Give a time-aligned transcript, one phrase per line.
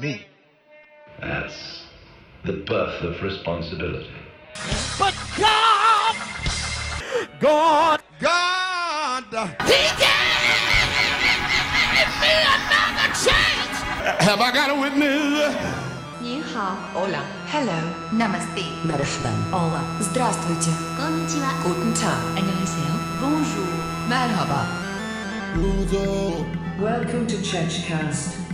[0.00, 0.26] me.
[1.20, 1.84] That's
[2.44, 4.10] the birth of responsibility.
[4.98, 6.16] But God!
[7.38, 8.00] God!
[8.18, 9.24] God!
[9.68, 10.40] He gave
[12.20, 13.76] me another chance!
[14.24, 15.54] Have I got a witness?
[16.22, 16.76] Ni hao.
[16.94, 17.22] Hola.
[17.52, 17.78] Hello.
[18.12, 18.64] Namaste.
[18.84, 19.30] Merhaba.
[19.52, 19.82] Hola.
[20.00, 20.72] Здравствуйте.
[20.96, 21.50] Konnichiwa.
[21.62, 22.20] Guten Tag.
[22.36, 22.90] 안녕하세요.
[23.20, 23.68] Bonjour.
[24.08, 24.66] Merhaba.
[26.80, 28.49] Welcome to ChurchCast.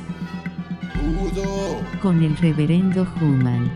[1.06, 1.84] Udo!
[2.02, 3.70] con el reverendo Human.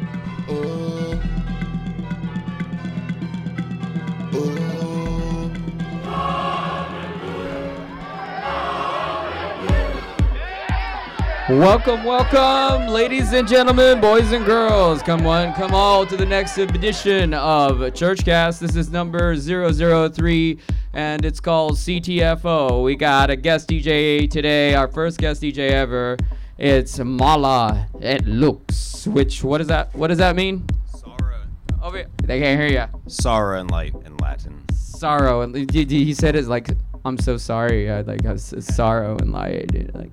[11.49, 15.01] Welcome, welcome, ladies and gentlemen, boys and girls.
[15.03, 18.59] Come on, come all to the next edition of Churchcast.
[18.59, 20.59] This is number 003,
[20.95, 22.83] and it's called CTFO.
[22.83, 26.17] We got a guest DJ today, our first guest DJ ever.
[26.61, 30.67] It's Mala It Looks, which, what does that, what does that mean?
[30.95, 31.41] Sorrow.
[31.83, 32.07] Over here.
[32.23, 33.01] They can't hear you.
[33.11, 34.63] Sorrow and light in Latin.
[34.75, 36.69] Sorrow, and he- said it's like,
[37.07, 40.11] I'm so sorry, I like, I was sorrow and light, like,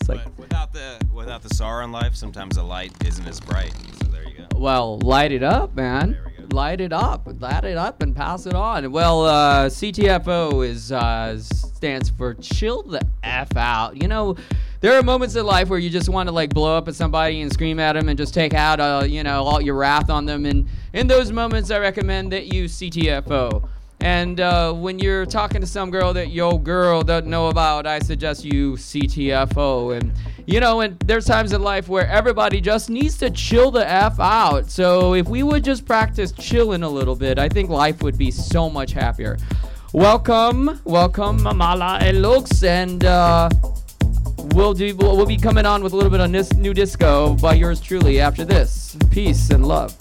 [0.00, 3.38] it's like, But without the without the sorrow in life, sometimes the light isn't as
[3.38, 3.74] bright.
[4.00, 4.46] So there you go.
[4.58, 6.16] Well, light it up, man.
[6.52, 8.92] Light it up, light it up, and pass it on.
[8.92, 14.00] Well, uh, CTFO is uh, stands for chill the f out.
[14.00, 14.36] You know,
[14.80, 17.40] there are moments in life where you just want to like blow up at somebody
[17.40, 20.26] and scream at them and just take out, uh, you know, all your wrath on
[20.26, 20.44] them.
[20.44, 23.66] And in those moments, I recommend that you CTFO.
[24.02, 28.00] And uh, when you're talking to some girl that your girl doesn't know about, I
[28.00, 29.96] suggest you CTFO.
[29.96, 30.12] And
[30.44, 34.18] you know, and there's times in life where everybody just needs to chill the f
[34.18, 34.68] out.
[34.68, 38.32] So if we would just practice chilling a little bit, I think life would be
[38.32, 39.38] so much happier.
[39.92, 43.50] Welcome, welcome, Mamala and Lux, and uh,
[44.54, 44.96] we'll do.
[44.96, 48.18] We'll be coming on with a little bit of this new disco by yours truly
[48.18, 48.96] after this.
[49.12, 49.96] Peace and love.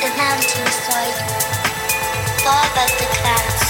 [0.00, 1.14] The mountainside,
[2.44, 3.67] far above the clouds.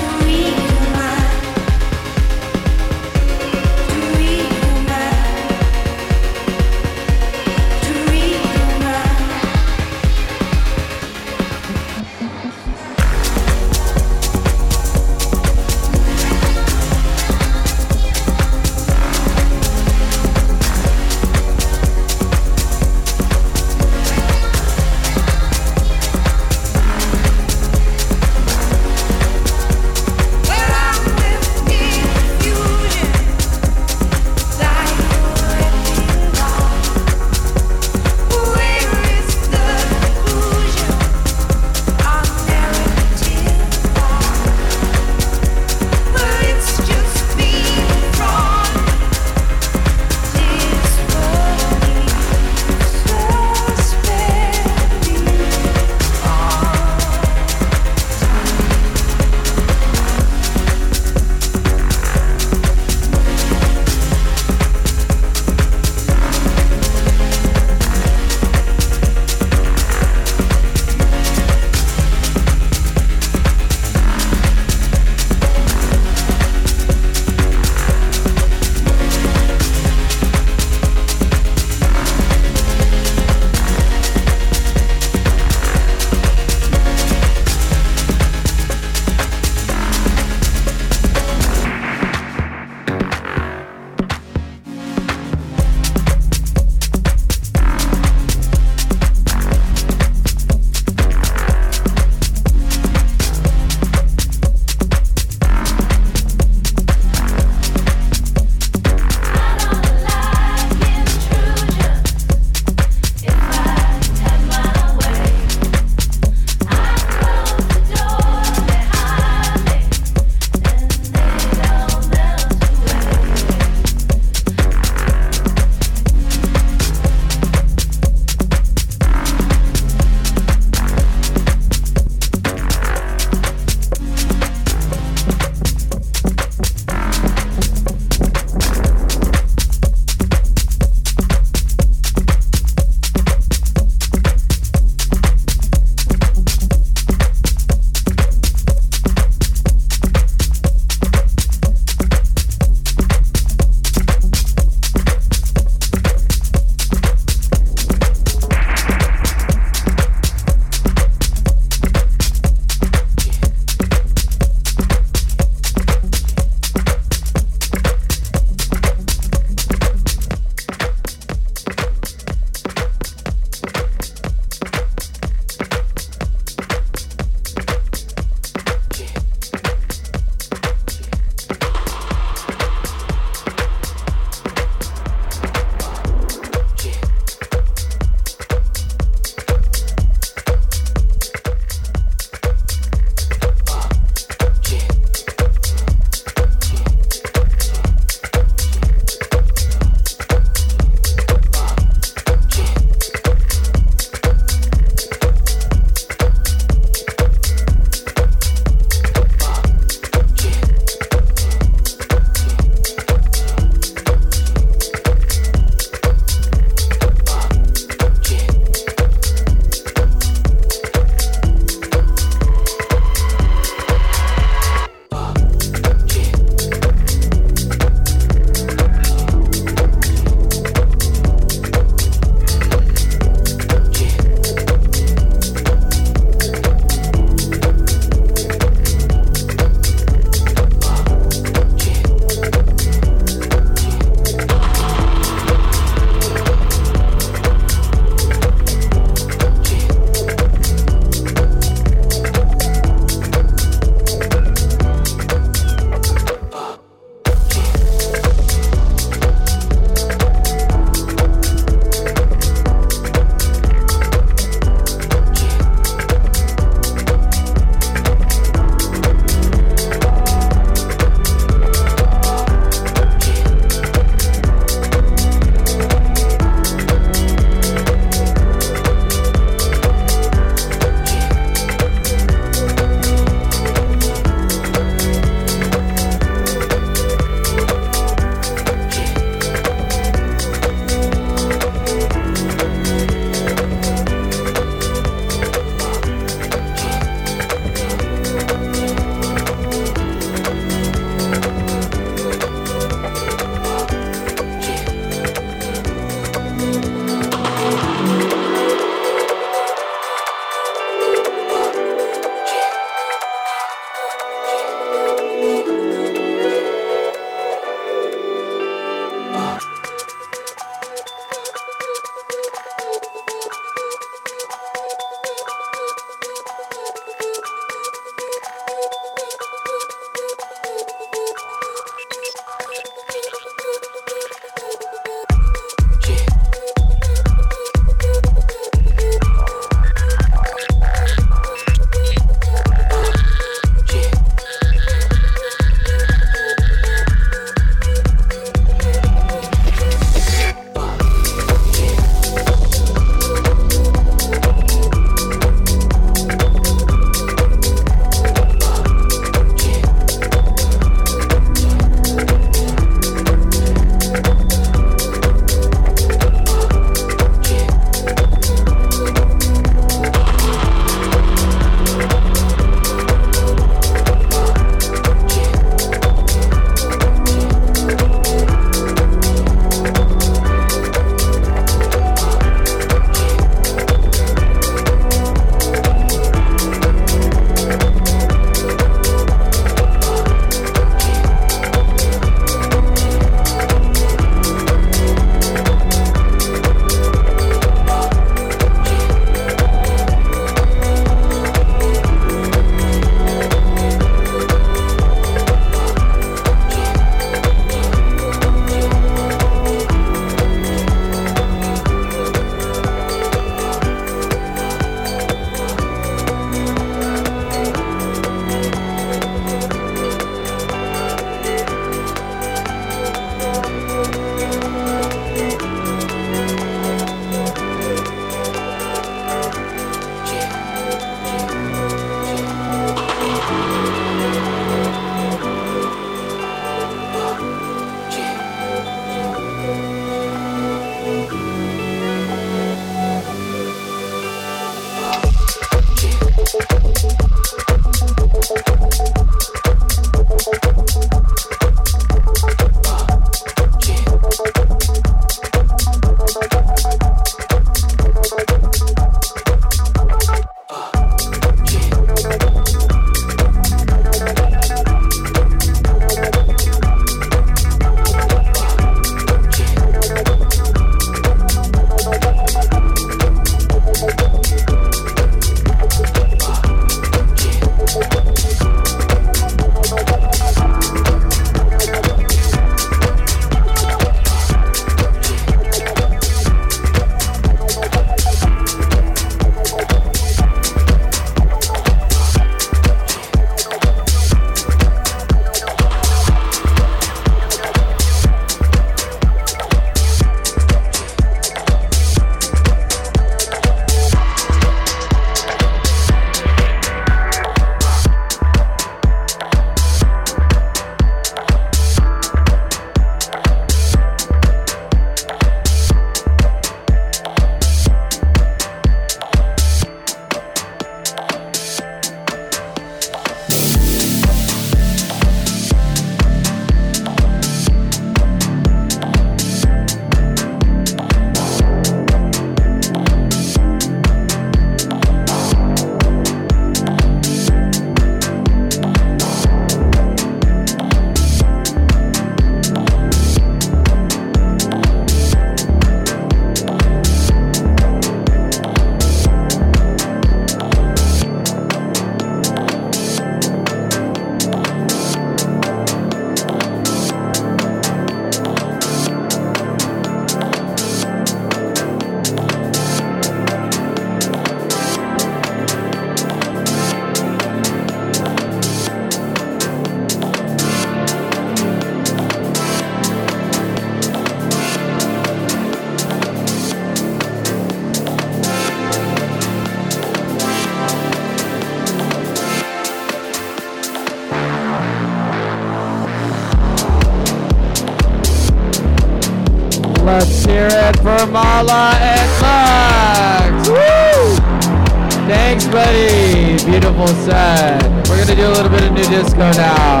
[599.10, 600.00] Disco now.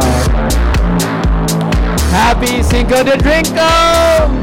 [2.12, 4.39] Happy Cinco de Drinko!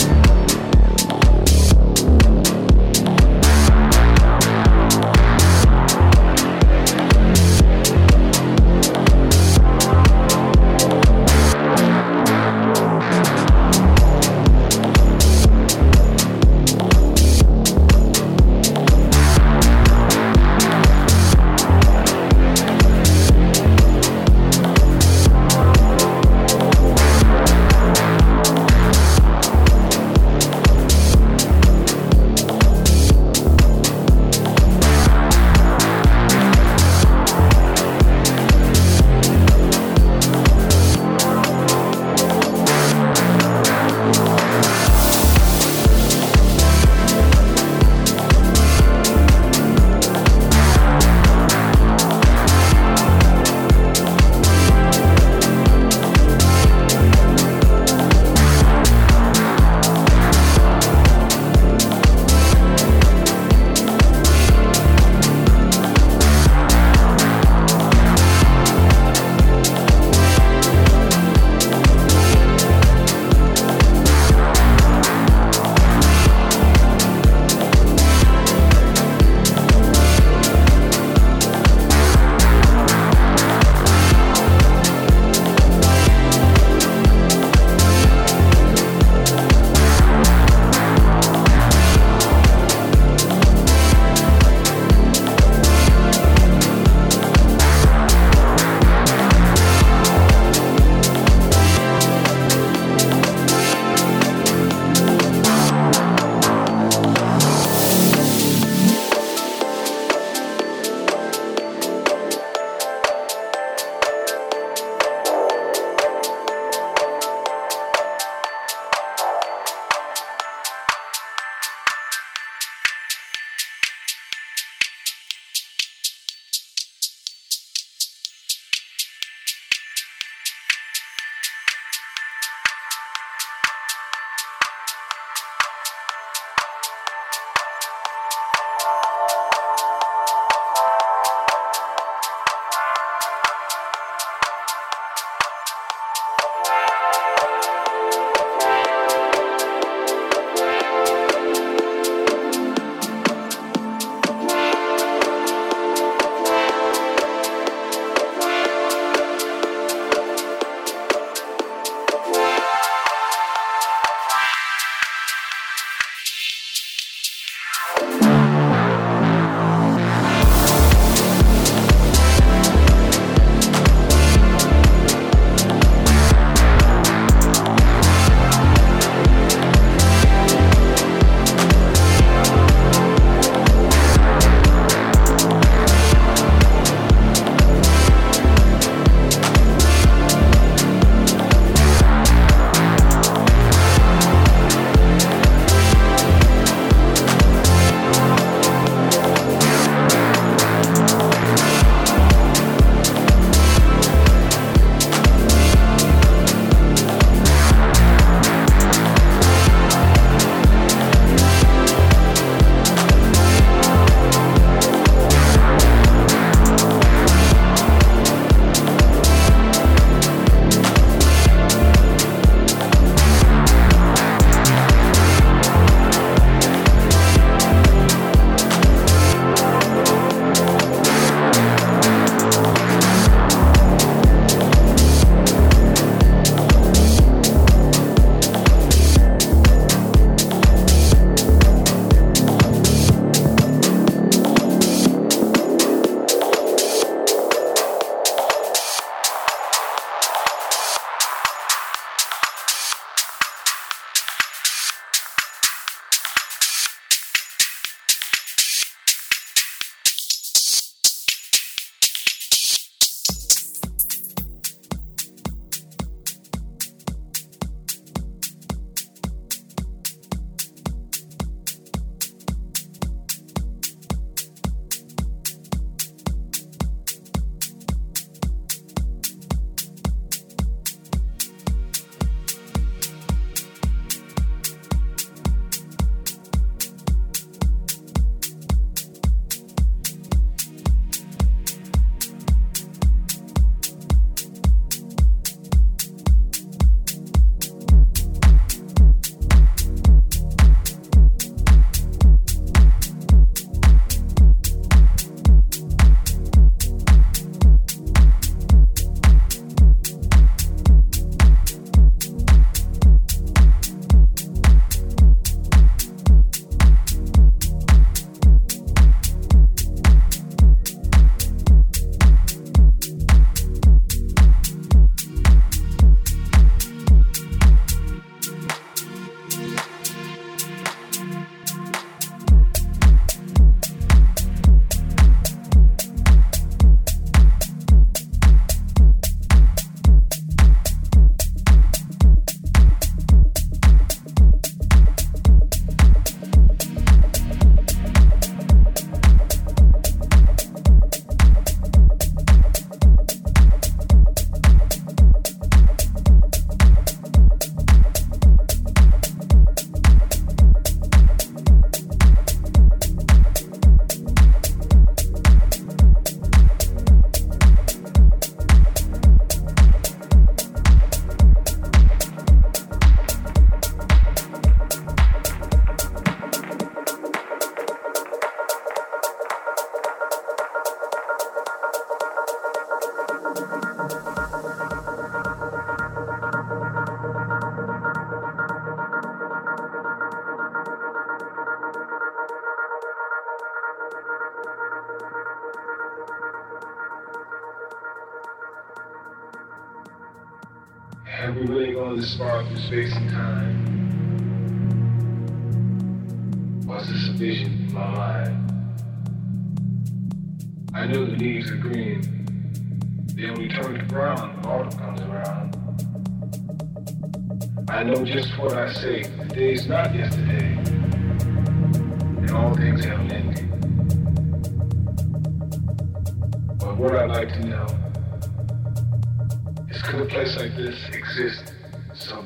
[402.88, 403.36] Time?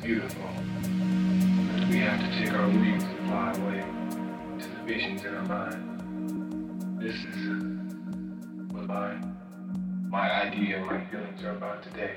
[0.02, 0.50] Beautiful?
[1.88, 3.84] We have to take our wings and fly away
[4.58, 7.00] to the visions in our mind?
[7.00, 9.14] This is what my,
[10.08, 12.16] my idea and my feelings are about today.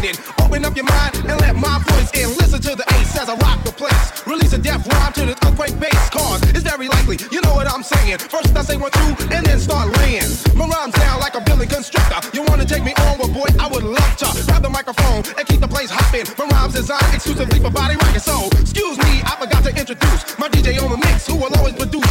[0.00, 0.20] Minded.
[0.40, 2.28] Open up your mind and let my voice in.
[2.38, 4.26] Listen to the ace as I rock the place.
[4.26, 6.10] Release a death rhyme to the earthquake bass.
[6.10, 8.18] Cause it's very likely, you know what I'm saying.
[8.18, 10.28] First I say one, two, and then start laying.
[10.54, 12.18] My rhymes down like a building constructor.
[12.36, 14.28] You wanna take me on, well, boy, I would love to.
[14.46, 16.26] Grab the microphone and keep the place hopping.
[16.38, 18.20] My rhymes designed exclusively for body rocking.
[18.20, 21.74] So, excuse me, I forgot to introduce my DJ on the mix, who will always
[21.74, 22.09] produce.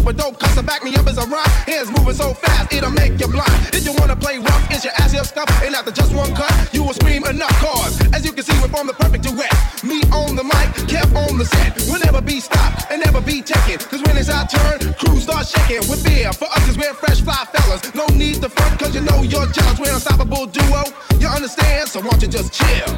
[0.00, 1.44] Super dope custom back me up as a rhyme.
[1.68, 3.52] Hands moving so fast, it'll make you blind.
[3.76, 5.44] If you wanna play rough, it's your ass here stuff.
[5.62, 7.52] And after just one cut, you will scream enough.
[7.60, 9.52] Cause, as you can see, we're from the perfect duet.
[9.84, 11.76] Me on the mic, kept on the set.
[11.84, 13.76] We'll never be stopped and never be taken.
[13.76, 16.32] Cause when it's our turn, crews start shaking with fear.
[16.32, 17.94] For us, cause we're fresh fly fellas.
[17.94, 19.78] No need to front, cause you know your jobs.
[19.78, 20.82] We're unstoppable duo.
[21.20, 21.90] You understand?
[21.90, 22.88] So won't you just chill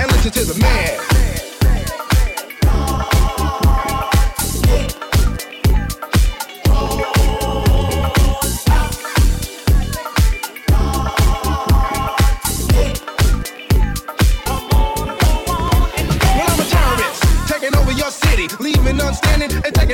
[0.00, 1.47] and listen to the man.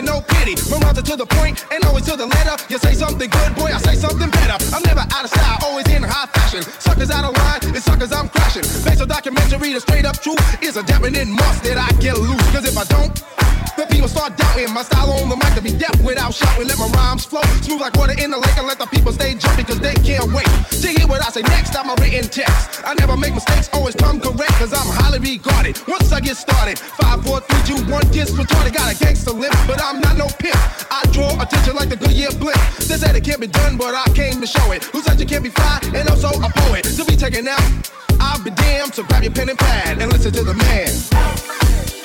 [0.03, 0.57] No pity.
[0.57, 2.57] From are to the point and always to the letter.
[2.69, 4.59] You say something good, boy, I say something better.
[4.75, 6.63] I'm never out of style, always in high fashion.
[6.81, 8.67] Suckers out of line, it's suckers I'm crashing.
[8.83, 12.43] Based on documentary, the straight up truth is a definite must that I get loose.
[12.51, 13.13] Cause if I don't,
[13.77, 16.69] the people start doubting my style on the mic to be deaf without shouting.
[16.69, 19.35] Let my rhymes flow smooth like water in the lake and let the people stay
[19.35, 21.77] jumping cause they can't wait to hear what I say next.
[21.77, 22.83] I'm a written text.
[22.85, 25.79] I never make mistakes, always come correct cause I'm highly regarded.
[25.89, 28.75] Once I get started, five, four, three, two, one, gets retarded.
[28.75, 30.59] Got a gangster lip, but I'm not no pimp.
[30.91, 32.61] I draw attention like the Goodyear blimp.
[32.79, 34.85] They said it can't be done, but I came to show it.
[34.85, 36.85] Who said you can't be fly and also a poet?
[36.85, 37.63] To be taken out,
[38.21, 38.95] I'll be damned.
[38.95, 42.04] So grab your pen and pad and listen to the man.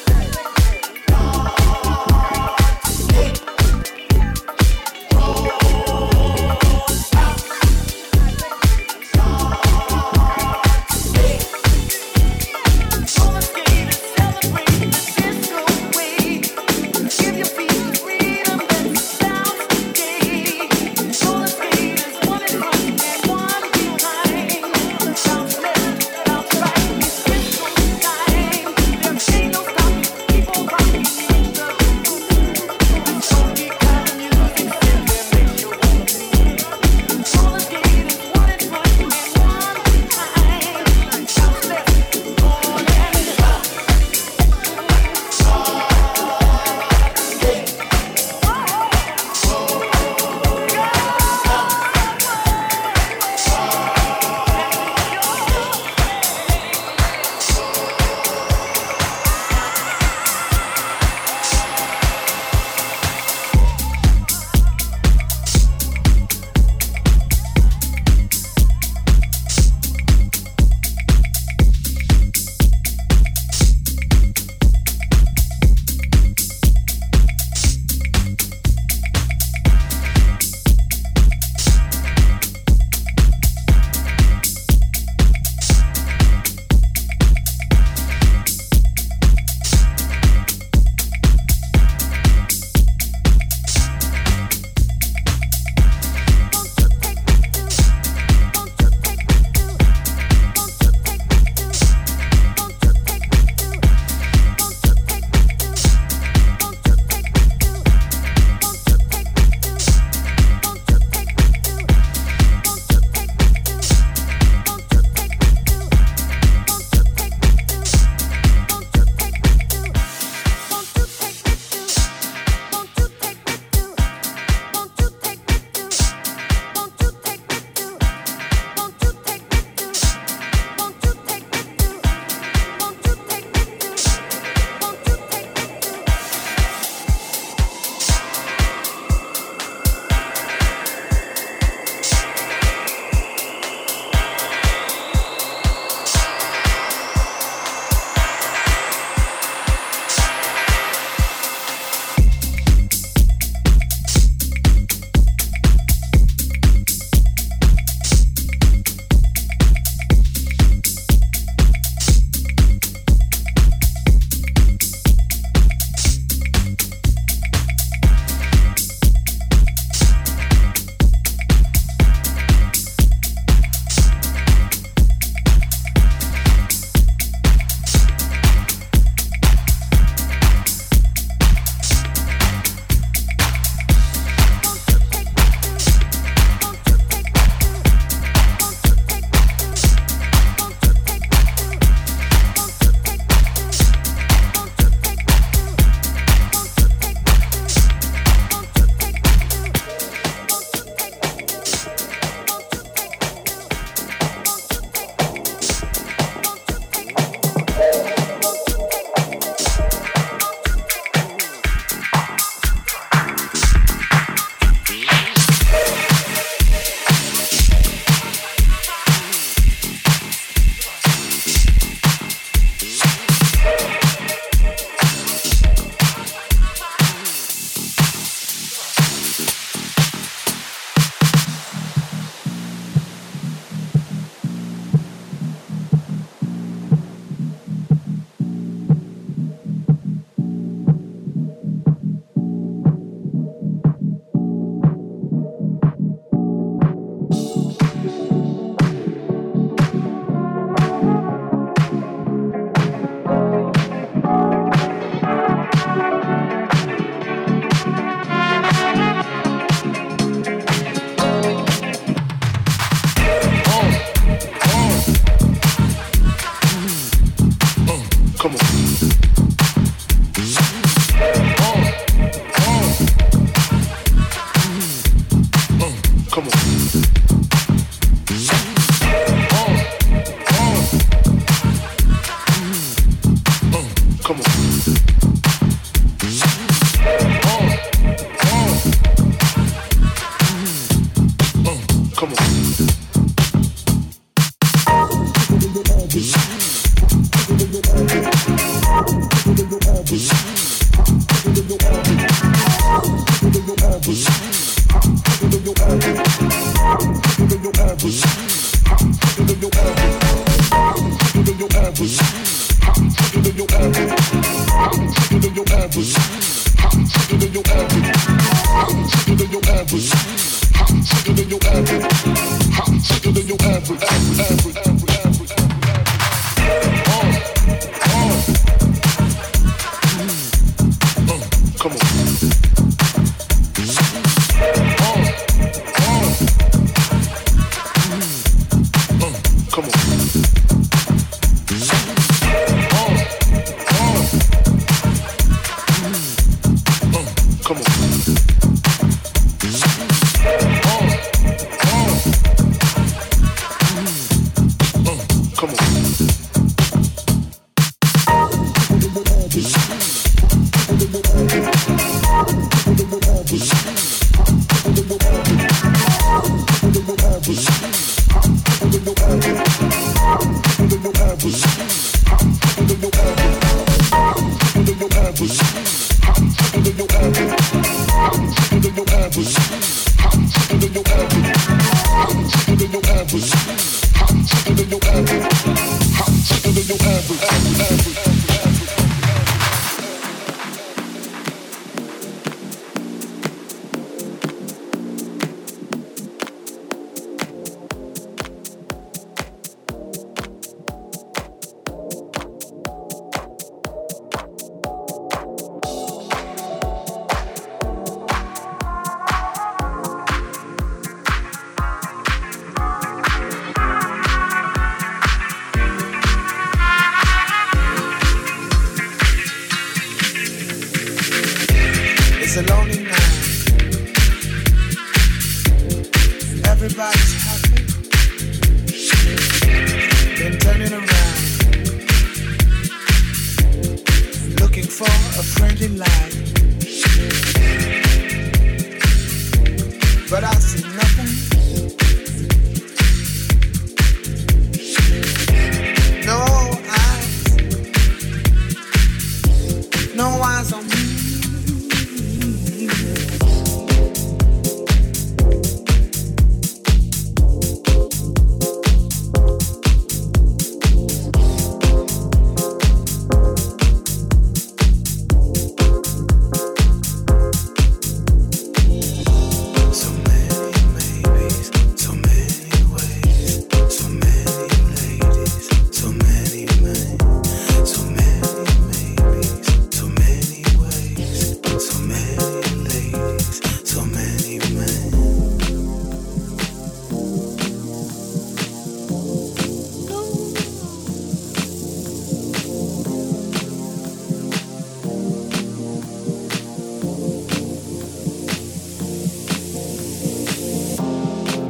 [347.69, 348.38] Come on.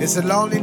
[0.10, 0.60] It's a lonely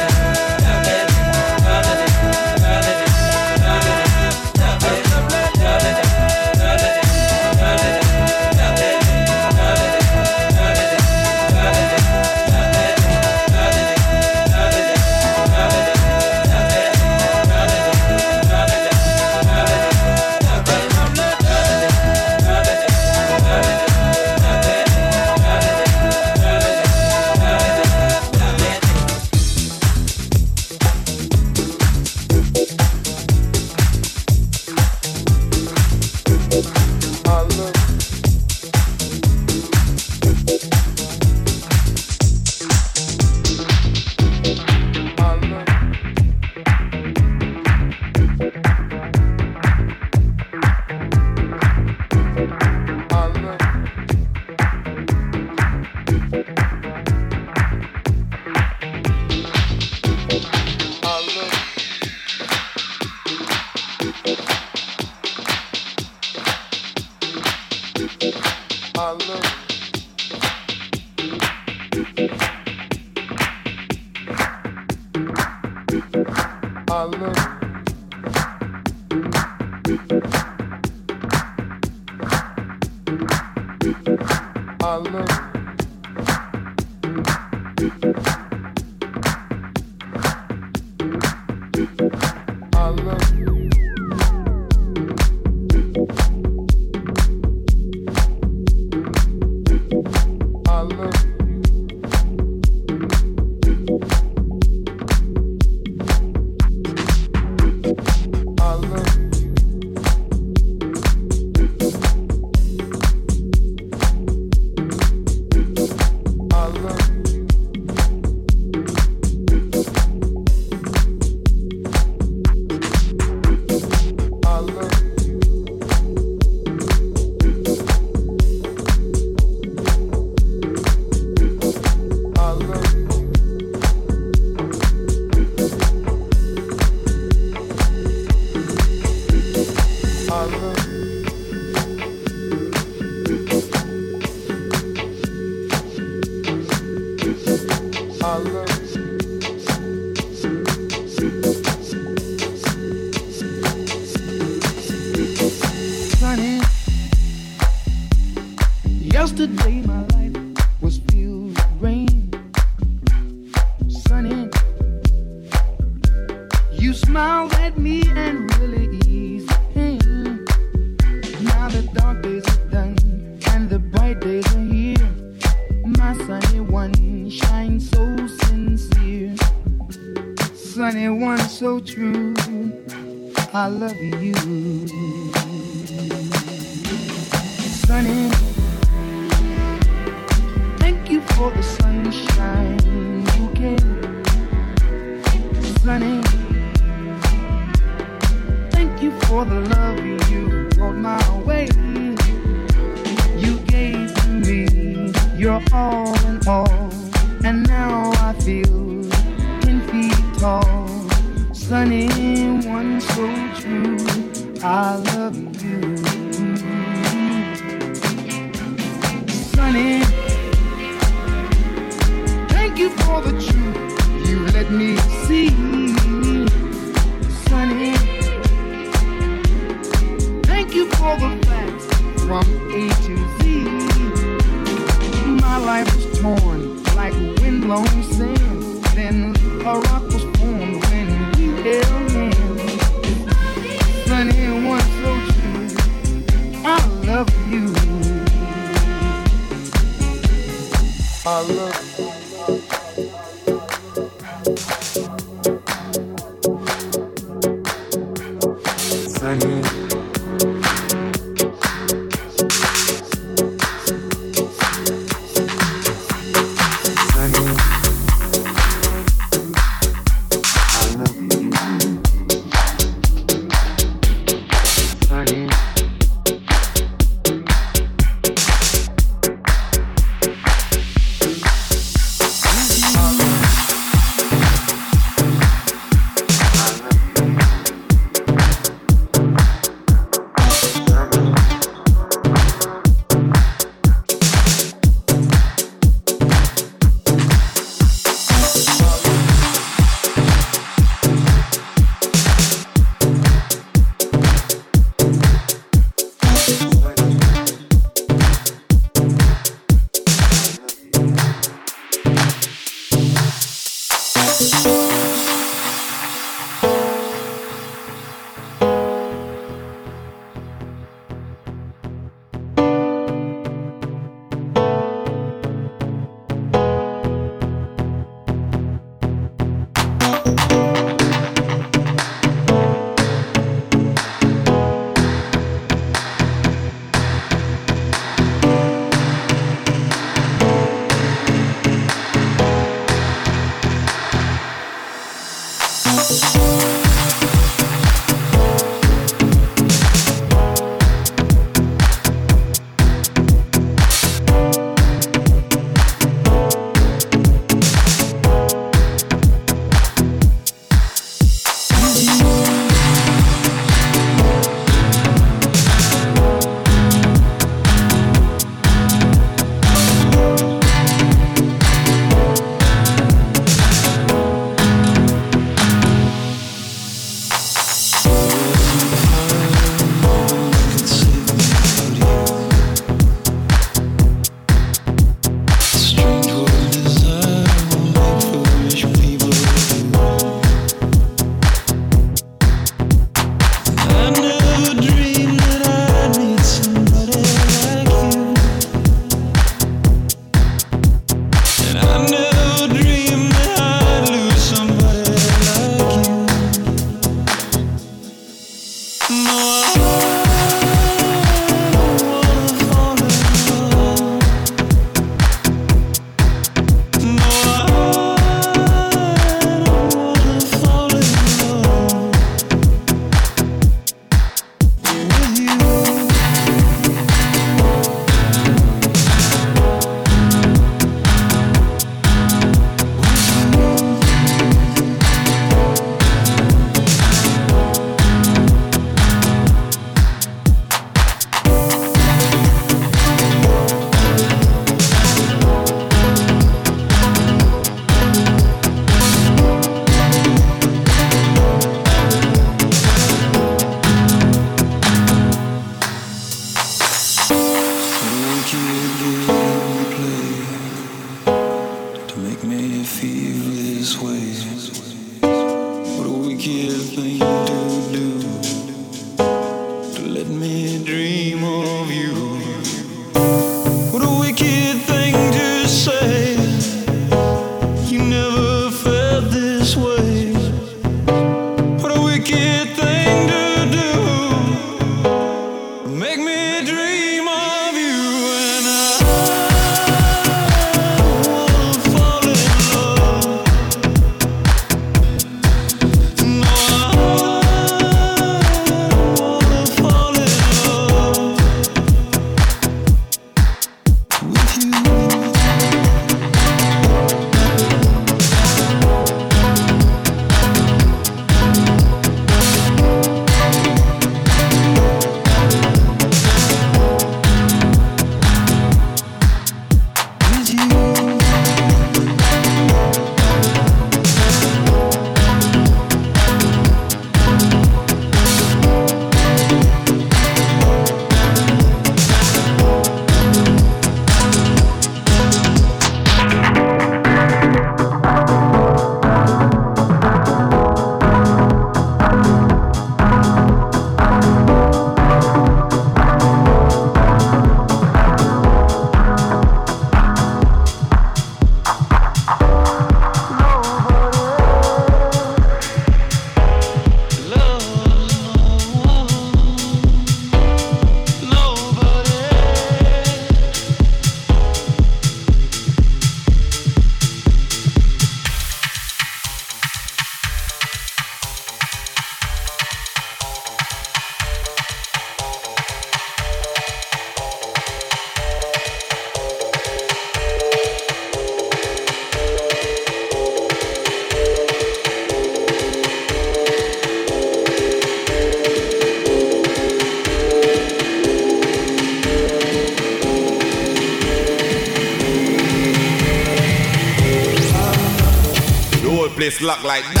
[599.41, 600.00] Locked like